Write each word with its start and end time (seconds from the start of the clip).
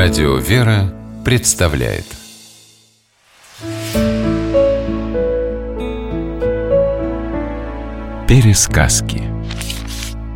Радио 0.00 0.36
«Вера» 0.36 0.94
представляет 1.24 2.04
Пересказки 8.28 9.24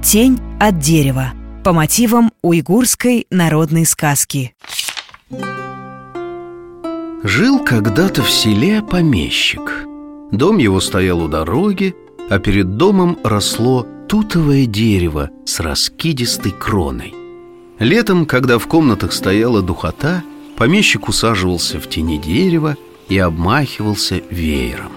Тень 0.03 0.41
от 0.59 0.81
дерева 0.81 1.33
по 1.63 1.73
мотивам 1.73 2.33
уйгурской 2.43 3.29
народной 3.31 3.87
сказки. 3.87 4.53
Жил 7.23 7.65
когда-то 7.65 8.25
в 8.25 8.31
селе 8.33 8.83
помещик. 8.83 9.87
Дом 10.33 10.59
его 10.59 10.81
стоял 10.81 11.23
у 11.23 11.29
дороги, 11.29 11.95
а 12.29 12.41
перед 12.41 12.79
домом 12.79 13.17
росло 13.23 13.87
тутовое 14.09 14.67
дерево 14.67 15.31
с 15.47 15.61
раскидистой 15.61 16.51
кроной. 16.51 17.22
Летом, 17.83 18.27
когда 18.27 18.61
в 18.61 18.69
комнатах 18.69 19.13
стояла 19.13 19.61
духота, 19.61 20.23
помещик 20.57 21.09
усаживался 21.09 21.81
в 21.81 21.89
тени 21.89 22.17
дерева 22.17 22.77
и 23.09 23.19
обмахивался 23.19 24.23
веером. 24.31 24.93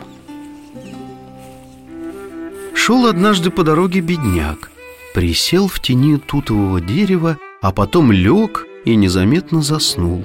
Шел 2.76 3.08
однажды 3.08 3.50
по 3.50 3.64
дороге 3.64 4.02
бедняк, 4.02 4.70
присел 5.16 5.68
в 5.68 5.80
тени 5.80 6.18
тутового 6.18 6.80
дерева, 6.80 7.40
а 7.60 7.72
потом 7.72 8.12
лег 8.12 8.68
и 8.86 8.96
незаметно 8.96 9.64
заснул. 9.64 10.24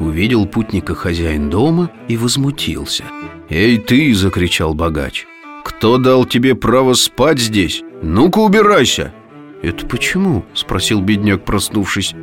Увидел 0.00 0.46
путника 0.46 0.96
хозяин 0.96 1.48
дома 1.48 1.92
и 2.08 2.16
возмутился. 2.16 3.04
«Эй 3.48 3.78
ты!»— 3.78 4.12
закричал 4.16 4.74
богач. 4.74 5.26
«Кто 5.62 5.98
дал 5.98 6.24
тебе 6.24 6.56
право 6.56 6.94
спать 6.94 7.38
здесь? 7.38 7.84
Ну-ка 8.02 8.40
убирайся!» 8.40 9.14
«Это 9.64 9.86
почему?»— 9.86 10.44
спросил 10.54 11.00
бедняк, 11.00 11.44
проснувшись 11.46 12.14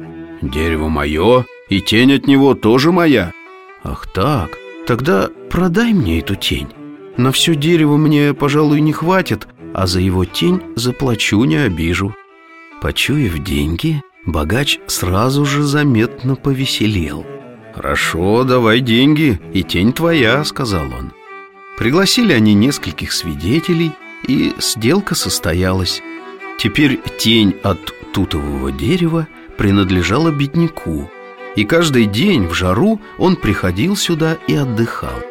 «Дерево 0.44 0.90
мое, 0.90 1.46
и 1.70 1.82
тень 1.82 2.14
от 2.14 2.28
него 2.28 2.54
тоже 2.54 2.92
моя». 2.92 3.32
«Ах 3.84 4.06
так, 4.14 4.52
тогда 4.86 5.28
продай 5.50 5.92
мне 5.92 6.20
эту 6.20 6.36
тень. 6.36 6.68
На 7.18 7.32
все 7.32 7.56
дерево 7.56 7.98
мне, 7.98 8.36
пожалуй, 8.36 8.80
не 8.82 8.94
хватит, 8.94 9.48
а 9.74 9.88
за 9.88 10.02
его 10.02 10.24
тень 10.24 10.62
заплачу, 10.76 11.44
не 11.46 11.56
обижу». 11.56 12.14
Почуяв 12.80 13.40
деньги, 13.40 14.04
богач 14.24 14.78
сразу 14.86 15.44
же 15.44 15.64
заметно 15.64 16.36
повеселел. 16.36 17.26
«Хорошо, 17.74 18.44
давай 18.44 18.82
деньги, 18.82 19.42
и 19.52 19.64
тень 19.64 19.94
твоя»,— 19.94 20.44
сказал 20.46 20.86
он. 20.94 21.12
Пригласили 21.80 22.34
они 22.34 22.54
нескольких 22.54 23.12
свидетелей, 23.12 23.94
и 24.28 24.54
сделка 24.60 25.16
состоялась. 25.16 26.04
Теперь 26.62 27.02
тень 27.18 27.56
от 27.64 27.80
тутового 28.14 28.72
дерева 28.72 29.28
принадлежала 29.58 30.30
бедняку, 30.30 31.10
и 31.56 31.66
каждый 31.66 32.06
день 32.06 32.46
в 32.46 32.54
жару 32.54 33.02
он 33.18 33.36
приходил 33.36 33.96
сюда 33.96 34.38
и 34.48 34.54
отдыхал. 34.54 35.24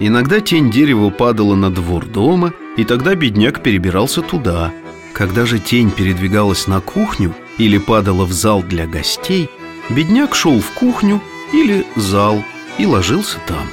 Иногда 0.00 0.40
тень 0.40 0.72
дерева 0.72 1.10
падала 1.10 1.54
на 1.54 1.70
двор 1.70 2.06
дома, 2.06 2.52
и 2.76 2.82
тогда 2.82 3.14
бедняк 3.14 3.62
перебирался 3.62 4.22
туда. 4.22 4.72
Когда 5.12 5.46
же 5.46 5.60
тень 5.60 5.92
передвигалась 5.92 6.66
на 6.66 6.80
кухню 6.80 7.32
или 7.58 7.78
падала 7.78 8.24
в 8.24 8.32
зал 8.32 8.60
для 8.60 8.88
гостей, 8.88 9.48
бедняк 9.88 10.34
шел 10.34 10.58
в 10.58 10.72
кухню 10.72 11.20
или 11.52 11.86
зал 11.94 12.42
и 12.78 12.86
ложился 12.86 13.38
там. 13.46 13.68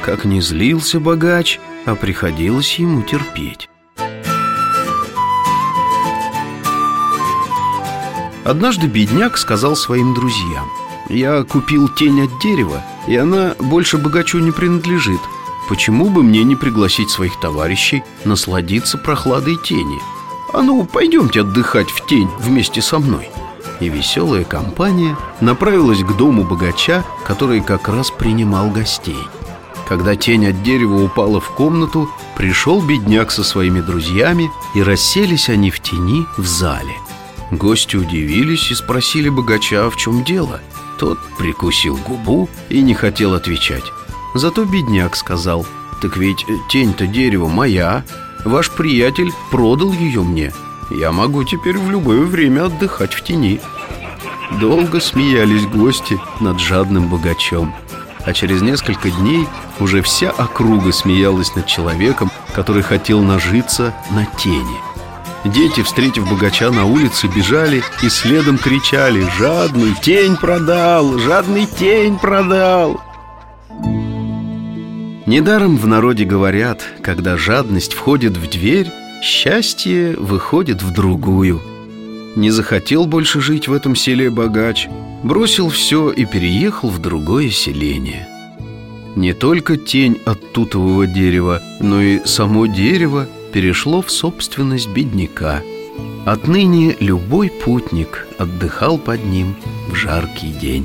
Как 0.00 0.24
не 0.24 0.40
злился 0.40 0.98
богач, 0.98 1.60
а 1.84 1.94
приходилось 1.94 2.78
ему 2.78 3.02
терпеть. 3.02 3.68
Однажды 8.44 8.86
бедняк 8.86 9.38
сказал 9.38 9.74
своим 9.74 10.14
друзьям 10.14 10.68
«Я 11.08 11.42
купил 11.44 11.88
тень 11.88 12.22
от 12.22 12.38
дерева, 12.40 12.84
и 13.06 13.16
она 13.16 13.54
больше 13.58 13.98
богачу 13.98 14.38
не 14.38 14.50
принадлежит. 14.50 15.20
Почему 15.68 16.10
бы 16.10 16.22
мне 16.22 16.44
не 16.44 16.56
пригласить 16.56 17.10
своих 17.10 17.40
товарищей 17.40 18.04
насладиться 18.24 18.98
прохладой 18.98 19.56
тени? 19.56 19.98
А 20.52 20.62
ну, 20.62 20.84
пойдемте 20.84 21.40
отдыхать 21.40 21.90
в 21.90 22.06
тень 22.06 22.28
вместе 22.38 22.82
со 22.82 22.98
мной» 22.98 23.30
и 23.80 23.88
веселая 23.88 24.44
компания 24.44 25.16
направилась 25.40 26.02
к 26.02 26.16
дому 26.16 26.44
богача, 26.44 27.04
который 27.26 27.60
как 27.60 27.88
раз 27.88 28.10
принимал 28.10 28.70
гостей. 28.70 29.18
Когда 29.88 30.16
тень 30.16 30.46
от 30.46 30.62
дерева 30.62 31.02
упала 31.02 31.40
в 31.40 31.50
комнату, 31.50 32.08
пришел 32.36 32.80
бедняк 32.80 33.30
со 33.30 33.44
своими 33.44 33.80
друзьями, 33.80 34.50
и 34.74 34.82
расселись 34.82 35.48
они 35.48 35.70
в 35.70 35.80
тени 35.80 36.26
в 36.38 36.46
зале. 36.46 36.94
Гости 37.56 37.96
удивились 37.96 38.70
и 38.70 38.74
спросили 38.74 39.28
богача, 39.28 39.88
в 39.88 39.96
чем 39.96 40.24
дело. 40.24 40.60
Тот 40.98 41.18
прикусил 41.38 41.96
губу 41.96 42.48
и 42.68 42.82
не 42.82 42.94
хотел 42.94 43.34
отвечать. 43.34 43.84
Зато 44.34 44.64
бедняк 44.64 45.14
сказал, 45.14 45.66
«Так 46.02 46.16
ведь 46.16 46.44
тень-то 46.68 47.06
дерева 47.06 47.48
моя, 47.48 48.04
ваш 48.44 48.70
приятель 48.70 49.30
продал 49.50 49.92
ее 49.92 50.22
мне. 50.22 50.52
Я 50.90 51.12
могу 51.12 51.44
теперь 51.44 51.78
в 51.78 51.90
любое 51.90 52.22
время 52.22 52.66
отдыхать 52.66 53.14
в 53.14 53.22
тени». 53.22 53.60
Долго 54.60 55.00
смеялись 55.00 55.66
гости 55.66 56.20
над 56.40 56.60
жадным 56.60 57.08
богачом. 57.08 57.74
А 58.24 58.32
через 58.32 58.62
несколько 58.62 59.10
дней 59.10 59.46
уже 59.80 60.02
вся 60.02 60.30
округа 60.30 60.92
смеялась 60.92 61.54
над 61.54 61.66
человеком, 61.66 62.30
который 62.54 62.82
хотел 62.82 63.22
нажиться 63.22 63.94
на 64.10 64.26
тени. 64.26 64.93
Дети, 65.44 65.82
встретив 65.82 66.28
богача 66.28 66.70
на 66.70 66.86
улице, 66.86 67.28
бежали 67.28 67.82
и 68.02 68.08
следом 68.08 68.56
кричали 68.56 69.26
«Жадный 69.38 69.94
тень 70.00 70.36
продал! 70.36 71.18
Жадный 71.18 71.66
тень 71.66 72.18
продал!» 72.18 73.00
Недаром 75.26 75.76
в 75.76 75.86
народе 75.86 76.24
говорят, 76.24 76.82
когда 77.02 77.36
жадность 77.36 77.92
входит 77.92 78.36
в 78.36 78.48
дверь, 78.48 78.90
счастье 79.22 80.16
выходит 80.16 80.82
в 80.82 80.92
другую. 80.92 81.60
Не 82.36 82.50
захотел 82.50 83.06
больше 83.06 83.40
жить 83.40 83.68
в 83.68 83.72
этом 83.72 83.96
селе 83.96 84.30
богач, 84.30 84.88
бросил 85.22 85.68
все 85.68 86.10
и 86.10 86.24
переехал 86.24 86.88
в 86.88 87.00
другое 87.00 87.50
селение. 87.50 88.28
Не 89.14 89.32
только 89.34 89.76
тень 89.76 90.18
от 90.24 90.52
тутового 90.52 91.06
дерева, 91.06 91.62
но 91.80 92.00
и 92.00 92.24
само 92.24 92.66
дерево 92.66 93.28
перешло 93.54 94.02
в 94.02 94.10
собственность 94.10 94.88
бедняка. 94.88 95.62
Отныне 96.26 96.96
любой 96.98 97.50
путник 97.50 98.26
отдыхал 98.36 98.98
под 98.98 99.24
ним 99.24 99.54
в 99.88 99.94
жаркий 99.94 100.50
день. 100.50 100.84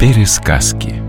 Пересказки 0.00 1.05